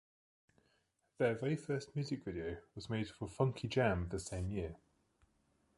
Their 1.19 1.35
very 1.35 1.55
first 1.55 1.95
music 1.95 2.23
video 2.25 2.57
was 2.73 2.89
made 2.89 3.07
for 3.07 3.27
"Funky 3.27 3.67
Jam" 3.67 4.07
the 4.09 4.19
same 4.19 4.49
year. 4.49 4.77